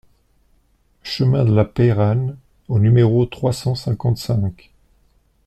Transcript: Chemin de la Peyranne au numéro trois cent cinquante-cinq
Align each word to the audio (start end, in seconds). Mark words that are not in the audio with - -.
Chemin 1.03 1.45
de 1.45 1.53
la 1.53 1.63
Peyranne 1.63 2.35
au 2.69 2.79
numéro 2.79 3.23
trois 3.27 3.53
cent 3.53 3.75
cinquante-cinq 3.75 4.71